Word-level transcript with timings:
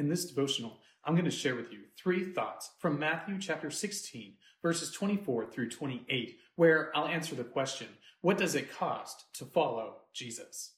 In 0.00 0.08
this 0.08 0.24
devotional, 0.24 0.78
I'm 1.04 1.12
going 1.12 1.26
to 1.26 1.30
share 1.30 1.54
with 1.54 1.70
you 1.70 1.80
three 1.94 2.24
thoughts 2.24 2.70
from 2.78 2.98
Matthew 2.98 3.38
chapter 3.38 3.70
16, 3.70 4.32
verses 4.62 4.90
24 4.92 5.50
through 5.50 5.68
28, 5.68 6.38
where 6.56 6.90
I'll 6.96 7.06
answer 7.06 7.34
the 7.34 7.44
question 7.44 7.88
What 8.22 8.38
does 8.38 8.54
it 8.54 8.72
cost 8.72 9.26
to 9.34 9.44
follow 9.44 9.96
Jesus? 10.14 10.72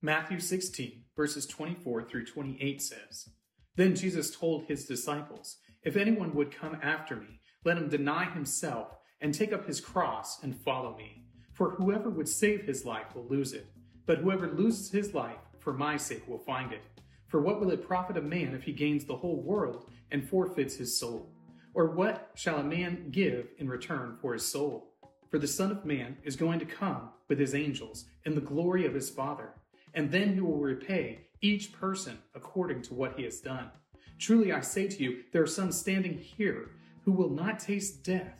Matthew 0.00 0.40
16, 0.40 1.02
verses 1.14 1.44
24 1.44 2.04
through 2.04 2.24
28 2.24 2.80
says, 2.80 3.28
Then 3.74 3.94
Jesus 3.94 4.34
told 4.34 4.64
his 4.64 4.86
disciples, 4.86 5.58
If 5.82 5.98
anyone 5.98 6.34
would 6.34 6.58
come 6.58 6.78
after 6.82 7.16
me, 7.16 7.42
let 7.66 7.76
him 7.76 7.90
deny 7.90 8.24
himself 8.24 8.96
and 9.20 9.34
take 9.34 9.52
up 9.52 9.66
his 9.66 9.82
cross 9.82 10.42
and 10.42 10.56
follow 10.56 10.96
me. 10.96 11.25
For 11.56 11.70
whoever 11.70 12.10
would 12.10 12.28
save 12.28 12.64
his 12.66 12.84
life 12.84 13.14
will 13.14 13.24
lose 13.24 13.54
it, 13.54 13.66
but 14.04 14.18
whoever 14.18 14.46
loses 14.46 14.90
his 14.90 15.14
life 15.14 15.38
for 15.58 15.72
my 15.72 15.96
sake 15.96 16.28
will 16.28 16.38
find 16.38 16.70
it. 16.70 16.82
For 17.28 17.40
what 17.40 17.58
will 17.58 17.70
it 17.70 17.88
profit 17.88 18.18
a 18.18 18.20
man 18.20 18.54
if 18.54 18.64
he 18.64 18.74
gains 18.74 19.06
the 19.06 19.16
whole 19.16 19.40
world 19.40 19.90
and 20.10 20.28
forfeits 20.28 20.76
his 20.76 21.00
soul? 21.00 21.32
Or 21.72 21.92
what 21.92 22.32
shall 22.34 22.58
a 22.58 22.62
man 22.62 23.08
give 23.10 23.48
in 23.56 23.70
return 23.70 24.18
for 24.20 24.34
his 24.34 24.44
soul? 24.44 24.92
For 25.30 25.38
the 25.38 25.48
Son 25.48 25.70
of 25.70 25.86
Man 25.86 26.18
is 26.24 26.36
going 26.36 26.58
to 26.58 26.66
come 26.66 27.08
with 27.26 27.38
his 27.38 27.54
angels 27.54 28.04
in 28.26 28.34
the 28.34 28.40
glory 28.42 28.84
of 28.84 28.92
his 28.92 29.08
Father, 29.08 29.54
and 29.94 30.12
then 30.12 30.34
he 30.34 30.40
will 30.40 30.58
repay 30.58 31.20
each 31.40 31.72
person 31.72 32.18
according 32.34 32.82
to 32.82 32.94
what 32.94 33.16
he 33.16 33.24
has 33.24 33.40
done. 33.40 33.70
Truly 34.18 34.52
I 34.52 34.60
say 34.60 34.88
to 34.88 35.02
you, 35.02 35.22
there 35.32 35.42
are 35.42 35.46
some 35.46 35.72
standing 35.72 36.18
here 36.18 36.72
who 37.06 37.12
will 37.12 37.30
not 37.30 37.60
taste 37.60 38.04
death 38.04 38.36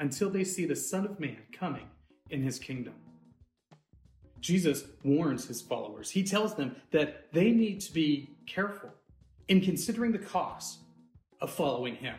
until 0.00 0.30
they 0.30 0.42
see 0.42 0.66
the 0.66 0.74
Son 0.74 1.04
of 1.06 1.20
Man 1.20 1.38
coming 1.52 1.86
in 2.30 2.42
his 2.42 2.58
kingdom. 2.58 2.94
Jesus 4.40 4.84
warns 5.04 5.46
his 5.46 5.60
followers. 5.60 6.10
He 6.10 6.22
tells 6.22 6.54
them 6.54 6.76
that 6.92 7.32
they 7.32 7.50
need 7.50 7.80
to 7.82 7.92
be 7.92 8.30
careful 8.46 8.90
in 9.48 9.60
considering 9.60 10.12
the 10.12 10.18
cost 10.18 10.80
of 11.40 11.50
following 11.50 11.96
him. 11.96 12.16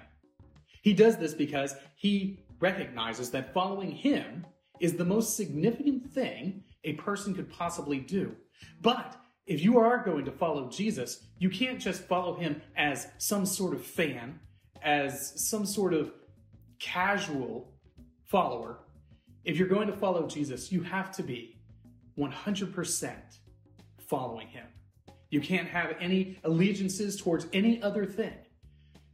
He 0.82 0.94
does 0.94 1.18
this 1.18 1.34
because 1.34 1.76
he 1.96 2.40
recognizes 2.60 3.32
that 3.32 3.54
following 3.54 3.92
him 3.92 4.46
is 4.80 4.94
the 4.94 5.06
most 5.06 5.36
significant 5.36 6.12
thing 6.12 6.64
a 6.84 6.94
person 6.94 7.34
could 7.34 7.52
possibly 7.52 8.00
do. 8.00 8.36
But 8.82 9.18
if 9.46 9.62
you 9.62 9.80
are 9.80 10.04
going 10.04 10.26
to 10.26 10.32
follow 10.32 10.70
Jesus, 10.70 11.26
you 11.40 11.50
can't 11.50 11.80
just 11.80 12.04
follow 12.04 12.36
him 12.36 12.62
as 12.76 13.08
some 13.18 13.46
sort 13.46 13.74
of 13.74 13.84
fan, 13.84 14.40
as 14.82 15.34
some 15.48 15.66
sort 15.66 15.94
of 15.94 16.12
casual 16.80 17.72
follower. 18.26 18.80
If 19.44 19.58
you're 19.58 19.68
going 19.68 19.88
to 19.88 19.94
follow 19.94 20.28
Jesus, 20.28 20.72
you 20.72 20.82
have 20.84 21.12
to 21.16 21.24
be 21.24 21.58
100% 22.18 23.14
following 24.08 24.48
him. 24.48 24.68
You 25.32 25.42
can't 25.42 25.68
have 25.68 25.96
any 26.00 26.38
allegiances 26.44 27.20
towards 27.20 27.48
any 27.54 27.82
other 27.82 28.06
thing. 28.06 28.34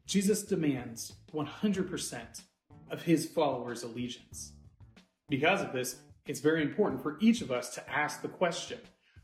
Jesus 0.06 0.44
demands 0.44 1.14
100% 1.34 2.42
of 2.90 3.02
his 3.02 3.26
followers' 3.26 3.84
allegiance. 3.84 4.54
Because 5.30 5.62
of 5.62 5.72
this, 5.72 5.98
it's 6.26 6.40
very 6.40 6.62
important 6.62 7.02
for 7.02 7.18
each 7.22 7.42
of 7.42 7.52
us 7.52 7.74
to 7.76 7.90
ask 7.90 8.22
the 8.22 8.28
question 8.28 8.80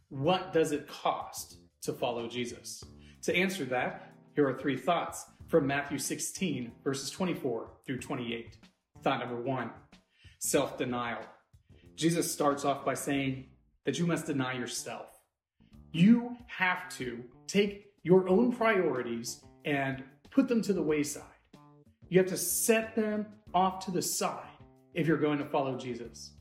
what 0.10 0.54
does 0.54 0.72
it 0.72 0.88
cost 0.88 1.58
to 1.82 1.92
follow 1.92 2.28
Jesus? 2.28 2.84
To 3.24 3.36
answer 3.36 3.66
that, 3.66 4.14
here 4.36 4.48
are 4.48 4.58
three 4.58 4.78
thoughts 4.78 5.26
from 5.48 5.66
Matthew 5.66 5.98
16, 5.98 6.72
verses 6.84 7.10
24 7.10 7.72
through 7.86 8.00
28. 8.00 8.58
Thought 9.02 9.20
number 9.20 9.42
one 9.42 9.72
self 10.44 10.78
denial. 10.78 11.22
Jesus 11.96 12.32
starts 12.32 12.66
off 12.66 12.84
by 12.86 12.94
saying 12.94 13.46
that 13.86 13.98
you 13.98 14.06
must 14.06 14.26
deny 14.26 14.54
yourself. 14.54 15.08
You 15.92 16.36
have 16.48 16.90
to 16.98 17.24
take 17.48 17.94
your 18.04 18.28
own 18.28 18.52
priorities 18.52 19.42
and 19.64 20.04
put 20.32 20.48
them 20.48 20.62
to 20.64 20.74
the 20.74 20.82
wayside. 20.82 21.24
You 22.10 22.20
have 22.20 22.30
to 22.30 22.38
set 22.38 22.96
them 22.96 23.26
off 23.54 23.86
to 23.86 23.92
the 23.92 24.02
side 24.02 24.44
if 24.94 25.08
you're 25.08 25.18
going 25.18 25.38
to 25.38 25.46
follow 25.46 25.78
Jesus. 25.78 26.32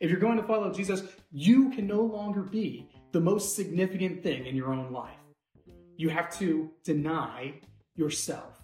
If 0.00 0.10
you're 0.10 0.18
going 0.18 0.38
to 0.38 0.42
follow 0.42 0.72
Jesus, 0.72 1.04
you 1.30 1.70
can 1.70 1.86
no 1.86 2.02
longer 2.02 2.42
be 2.42 2.88
the 3.12 3.20
most 3.20 3.54
significant 3.54 4.22
thing 4.22 4.46
in 4.46 4.56
your 4.56 4.72
own 4.72 4.92
life. 4.92 5.14
You 5.96 6.08
have 6.08 6.36
to 6.38 6.70
deny 6.82 7.54
yourself. 7.94 8.61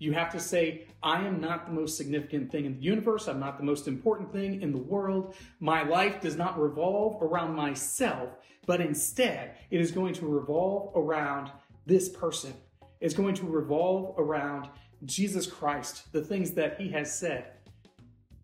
You 0.00 0.14
have 0.14 0.32
to 0.32 0.40
say, 0.40 0.86
I 1.02 1.26
am 1.26 1.42
not 1.42 1.66
the 1.66 1.72
most 1.72 1.98
significant 1.98 2.50
thing 2.50 2.64
in 2.64 2.76
the 2.76 2.82
universe. 2.82 3.28
I'm 3.28 3.38
not 3.38 3.58
the 3.58 3.64
most 3.64 3.86
important 3.86 4.32
thing 4.32 4.62
in 4.62 4.72
the 4.72 4.78
world. 4.78 5.34
My 5.60 5.82
life 5.82 6.22
does 6.22 6.36
not 6.36 6.58
revolve 6.58 7.22
around 7.22 7.54
myself, 7.54 8.30
but 8.66 8.80
instead 8.80 9.58
it 9.70 9.78
is 9.78 9.90
going 9.90 10.14
to 10.14 10.26
revolve 10.26 10.96
around 10.96 11.52
this 11.84 12.08
person. 12.08 12.54
It's 13.02 13.12
going 13.12 13.34
to 13.36 13.46
revolve 13.46 14.18
around 14.18 14.70
Jesus 15.04 15.46
Christ, 15.46 16.10
the 16.12 16.24
things 16.24 16.52
that 16.52 16.80
he 16.80 16.88
has 16.92 17.14
said, 17.14 17.52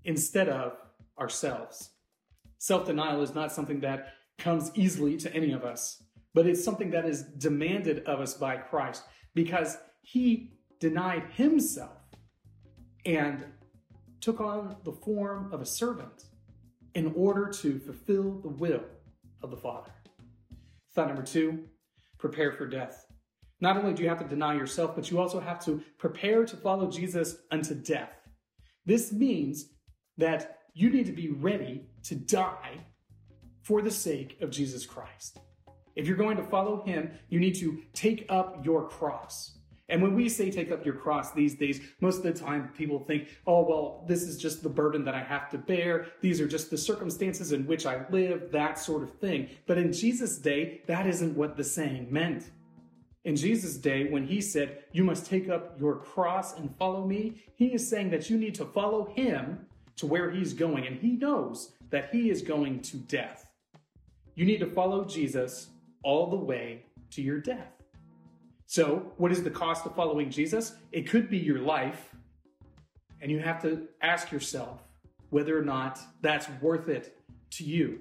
instead 0.04 0.50
of 0.50 0.76
ourselves. 1.18 1.90
Self 2.58 2.86
denial 2.86 3.22
is 3.22 3.34
not 3.34 3.50
something 3.50 3.80
that 3.80 4.12
comes 4.36 4.70
easily 4.74 5.16
to 5.18 5.34
any 5.34 5.52
of 5.52 5.64
us, 5.64 6.02
but 6.34 6.46
it's 6.46 6.62
something 6.62 6.90
that 6.90 7.06
is 7.06 7.22
demanded 7.22 8.04
of 8.04 8.20
us 8.20 8.34
by 8.34 8.58
Christ 8.58 9.04
because 9.34 9.78
he 10.02 10.52
denied 10.80 11.24
himself 11.34 11.98
and 13.04 13.44
took 14.20 14.40
on 14.40 14.76
the 14.84 14.92
form 14.92 15.52
of 15.52 15.60
a 15.60 15.66
servant 15.66 16.24
in 16.94 17.12
order 17.14 17.48
to 17.48 17.78
fulfill 17.78 18.40
the 18.40 18.48
will 18.48 18.84
of 19.42 19.50
the 19.50 19.56
Father. 19.56 19.92
Thought 20.94 21.08
number 21.08 21.22
two 21.22 21.64
prepare 22.18 22.52
for 22.52 22.66
death. 22.66 23.06
Not 23.60 23.76
only 23.76 23.94
do 23.94 24.02
you 24.02 24.08
have 24.08 24.18
to 24.18 24.28
deny 24.28 24.54
yourself, 24.54 24.94
but 24.94 25.10
you 25.10 25.18
also 25.18 25.40
have 25.40 25.64
to 25.64 25.82
prepare 25.98 26.44
to 26.44 26.56
follow 26.56 26.90
Jesus 26.90 27.36
unto 27.50 27.74
death. 27.74 28.12
This 28.84 29.12
means 29.12 29.70
that 30.18 30.58
you 30.74 30.90
need 30.90 31.06
to 31.06 31.12
be 31.12 31.30
ready 31.30 31.86
to 32.04 32.14
die 32.14 32.80
for 33.62 33.82
the 33.82 33.90
sake 33.90 34.38
of 34.40 34.50
Jesus 34.50 34.86
Christ. 34.86 35.38
If 35.94 36.06
you're 36.06 36.16
going 36.16 36.36
to 36.36 36.42
follow 36.42 36.84
him, 36.84 37.10
you 37.28 37.40
need 37.40 37.54
to 37.56 37.82
take 37.94 38.26
up 38.28 38.64
your 38.64 38.88
cross. 38.88 39.55
And 39.88 40.02
when 40.02 40.14
we 40.14 40.28
say 40.28 40.50
take 40.50 40.72
up 40.72 40.84
your 40.84 40.96
cross 40.96 41.32
these 41.32 41.54
days, 41.54 41.80
most 42.00 42.18
of 42.18 42.24
the 42.24 42.32
time 42.32 42.70
people 42.76 42.98
think, 42.98 43.28
oh, 43.46 43.64
well, 43.64 44.04
this 44.08 44.22
is 44.22 44.36
just 44.36 44.62
the 44.62 44.68
burden 44.68 45.04
that 45.04 45.14
I 45.14 45.22
have 45.22 45.48
to 45.50 45.58
bear. 45.58 46.06
These 46.20 46.40
are 46.40 46.48
just 46.48 46.70
the 46.70 46.78
circumstances 46.78 47.52
in 47.52 47.66
which 47.66 47.86
I 47.86 48.04
live, 48.10 48.50
that 48.50 48.80
sort 48.80 49.04
of 49.04 49.14
thing. 49.18 49.48
But 49.66 49.78
in 49.78 49.92
Jesus' 49.92 50.38
day, 50.38 50.80
that 50.86 51.06
isn't 51.06 51.36
what 51.36 51.56
the 51.56 51.62
saying 51.62 52.08
meant. 52.10 52.50
In 53.24 53.36
Jesus' 53.36 53.76
day, 53.76 54.08
when 54.08 54.26
he 54.26 54.40
said, 54.40 54.84
you 54.92 55.04
must 55.04 55.26
take 55.26 55.48
up 55.48 55.78
your 55.78 55.96
cross 55.96 56.56
and 56.58 56.76
follow 56.76 57.06
me, 57.06 57.42
he 57.54 57.66
is 57.66 57.88
saying 57.88 58.10
that 58.10 58.28
you 58.28 58.36
need 58.36 58.54
to 58.56 58.64
follow 58.64 59.04
him 59.04 59.66
to 59.96 60.06
where 60.06 60.30
he's 60.30 60.52
going. 60.52 60.86
And 60.86 60.98
he 60.98 61.12
knows 61.12 61.72
that 61.90 62.10
he 62.12 62.30
is 62.30 62.42
going 62.42 62.82
to 62.82 62.96
death. 62.96 63.46
You 64.34 64.44
need 64.44 64.58
to 64.60 64.66
follow 64.66 65.04
Jesus 65.04 65.68
all 66.02 66.28
the 66.28 66.36
way 66.36 66.84
to 67.10 67.22
your 67.22 67.40
death. 67.40 67.75
So, 68.66 69.12
what 69.16 69.30
is 69.30 69.44
the 69.44 69.50
cost 69.50 69.86
of 69.86 69.94
following 69.94 70.28
Jesus? 70.28 70.74
It 70.90 71.08
could 71.08 71.30
be 71.30 71.38
your 71.38 71.60
life, 71.60 72.14
and 73.20 73.30
you 73.30 73.38
have 73.38 73.62
to 73.62 73.86
ask 74.02 74.32
yourself 74.32 74.82
whether 75.30 75.56
or 75.56 75.62
not 75.62 76.00
that's 76.20 76.48
worth 76.60 76.88
it 76.88 77.16
to 77.50 77.64
you. 77.64 78.00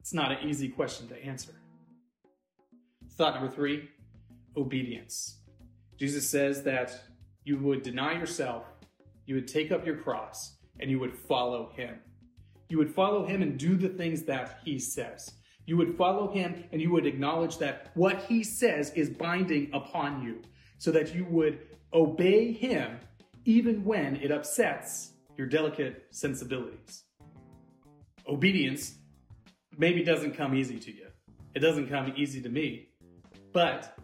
It's 0.00 0.12
not 0.12 0.32
an 0.32 0.48
easy 0.48 0.68
question 0.68 1.06
to 1.08 1.24
answer. 1.24 1.52
Thought 3.12 3.34
number 3.34 3.50
three 3.50 3.88
obedience. 4.56 5.38
Jesus 5.96 6.28
says 6.28 6.64
that 6.64 7.00
you 7.44 7.58
would 7.58 7.82
deny 7.82 8.18
yourself, 8.18 8.64
you 9.26 9.36
would 9.36 9.46
take 9.46 9.70
up 9.70 9.86
your 9.86 9.96
cross, 9.96 10.56
and 10.80 10.90
you 10.90 10.98
would 10.98 11.14
follow 11.14 11.70
him. 11.76 12.00
You 12.68 12.78
would 12.78 12.92
follow 12.92 13.24
him 13.24 13.42
and 13.42 13.56
do 13.56 13.76
the 13.76 13.88
things 13.88 14.22
that 14.24 14.58
he 14.64 14.78
says. 14.80 15.32
You 15.66 15.76
would 15.76 15.96
follow 15.96 16.32
him 16.32 16.64
and 16.72 16.80
you 16.80 16.90
would 16.90 17.06
acknowledge 17.06 17.58
that 17.58 17.90
what 17.94 18.22
he 18.22 18.42
says 18.42 18.90
is 18.94 19.10
binding 19.10 19.70
upon 19.72 20.22
you, 20.22 20.42
so 20.78 20.90
that 20.90 21.14
you 21.14 21.24
would 21.26 21.60
obey 21.92 22.52
him 22.52 22.98
even 23.44 23.84
when 23.84 24.16
it 24.16 24.30
upsets 24.30 25.12
your 25.36 25.46
delicate 25.46 26.06
sensibilities. 26.10 27.04
Obedience 28.28 28.96
maybe 29.78 30.02
doesn't 30.02 30.36
come 30.36 30.54
easy 30.54 30.78
to 30.78 30.92
you. 30.92 31.06
It 31.54 31.60
doesn't 31.60 31.88
come 31.88 32.12
easy 32.16 32.40
to 32.42 32.48
me. 32.48 32.88
But 33.52 33.96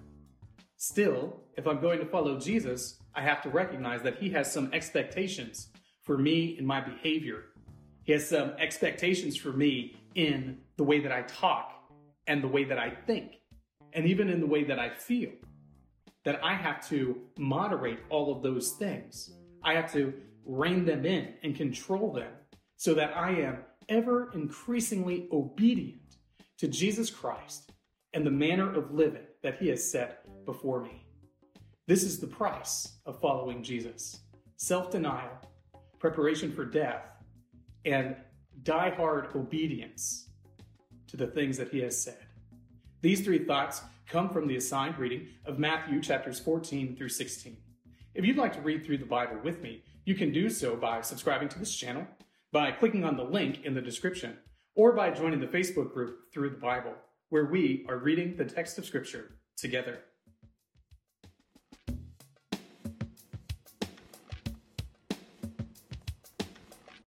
still, 0.77 1.41
if 1.57 1.67
I'm 1.67 1.81
going 1.81 1.99
to 1.99 2.07
follow 2.07 2.39
Jesus, 2.39 2.99
I 3.15 3.23
have 3.23 3.43
to 3.43 3.49
recognize 3.49 4.03
that 4.03 4.19
he 4.19 4.31
has 4.31 4.53
some 4.53 4.71
expectations 4.73 5.69
for 6.03 6.17
me 6.19 6.57
and 6.59 6.67
my 6.67 6.81
behavior. 6.81 7.45
He 8.09 8.15
has 8.15 8.27
some 8.27 8.53
expectations 8.59 9.37
for 9.37 9.53
me 9.53 9.95
in 10.15 10.57
the 10.79 10.83
way 10.83 10.99
that 11.01 11.13
I 11.13 11.21
talk 11.25 11.75
and 12.27 12.43
the 12.43 12.49
way 12.49 12.65
that 12.65 12.79
I 12.79 12.89
think, 12.89 13.35
and 13.93 14.07
even 14.07 14.31
in 14.31 14.41
the 14.41 14.47
way 14.47 14.65
that 14.65 14.79
I 14.79 14.89
feel. 14.89 15.29
That 16.25 16.43
I 16.43 16.55
have 16.55 16.89
to 16.89 17.21
moderate 17.37 17.99
all 18.09 18.35
of 18.35 18.43
those 18.43 18.73
things. 18.73 19.35
I 19.63 19.75
have 19.75 19.93
to 19.93 20.15
rein 20.47 20.87
them 20.87 21.05
in 21.05 21.35
and 21.43 21.55
control 21.55 22.11
them 22.11 22.33
so 22.79 22.95
that 22.95 23.15
I 23.15 23.33
am 23.43 23.59
ever 23.91 24.33
increasingly 24.33 25.29
obedient 25.31 26.17
to 26.57 26.67
Jesus 26.67 27.11
Christ 27.11 27.73
and 28.15 28.25
the 28.25 28.31
manner 28.31 28.73
of 28.75 28.91
living 28.91 29.27
that 29.43 29.59
he 29.59 29.69
has 29.69 29.85
set 29.85 30.25
before 30.47 30.83
me. 30.83 31.07
This 31.87 32.05
is 32.05 32.19
the 32.19 32.27
price 32.27 32.91
of 33.05 33.21
following 33.21 33.63
Jesus 33.63 34.21
self 34.57 34.91
denial, 34.91 35.37
preparation 35.99 36.51
for 36.51 36.65
death, 36.65 37.03
and 37.85 38.17
die 38.63 38.91
hard 38.91 39.29
obedience 39.35 40.29
to 41.07 41.17
the 41.17 41.27
things 41.27 41.57
that 41.57 41.71
he 41.71 41.81
has 41.81 42.01
said. 42.01 42.19
These 43.01 43.23
three 43.23 43.45
thoughts 43.45 43.83
come 44.07 44.31
from 44.31 44.49
the 44.49 44.57
assigned 44.57 44.99
reading 44.99 45.29
of 45.45 45.59
Matthew 45.59 46.01
chapters 46.01 46.41
14 46.41 46.97
through 46.97 47.11
16. 47.11 47.57
If 48.15 48.25
you'd 48.25 48.37
like 48.37 48.55
to 48.55 48.61
read 48.61 48.85
through 48.85 48.99
the 48.99 49.07
Bible 49.07 49.39
with 49.45 49.63
me, 49.63 49.83
you 50.05 50.15
can 50.15 50.33
do 50.33 50.49
so 50.49 50.75
by 50.75 51.03
subscribing 51.03 51.49
to 51.51 51.59
this 51.59 51.75
channel, 51.75 52.07
by 52.51 52.73
clicking 52.73 53.05
on 53.05 53.17
the 53.17 53.25
link 53.25 53.65
in 53.65 53.75
the 53.75 53.81
description, 53.81 54.37
or 54.75 54.93
by 54.93 55.11
joining 55.11 55.41
the 55.41 55.47
Facebook 55.47 55.93
group 55.93 56.33
Through 56.33 56.51
the 56.51 56.57
Bible, 56.57 56.95
where 57.29 57.45
we 57.47 57.85
are 57.89 57.99
reading 57.99 58.37
the 58.37 58.45
text 58.45 58.79
of 58.79 58.87
Scripture 58.87 59.33
together. 59.57 60.01